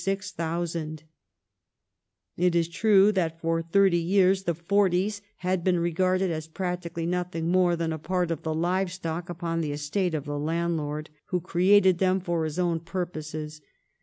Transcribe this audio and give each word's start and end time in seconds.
^ 0.01 0.99
It 2.35 2.55
is 2.55 2.67
true 2.69 3.11
that 3.11 3.39
for 3.39 3.61
thirty 3.61 4.03
yeai 4.03 4.31
s 4.31 4.41
the" 4.41 4.55
forties" 4.71 5.21
had 5.45 5.63
been 5.63 5.77
regarded 5.77 6.31
as" 6.31 6.47
practically 6.57 7.05
nothing 7.05 7.51
more 7.51 7.75
than 7.75 7.93
a 7.93 7.99
part 7.99 8.31
of 8.31 8.41
the 8.41 8.55
live 8.55 8.91
stock 8.91 9.29
upon 9.29 9.61
the 9.61 9.71
estate 9.71 10.15
of 10.15 10.25
the 10.25 10.39
landlord," 10.39 11.11
who 11.25 11.39
created 11.39 11.99
them 11.99 12.19
for 12.19 12.45
his 12.45 12.57
own 12.57 12.79
purposes. 12.79 13.61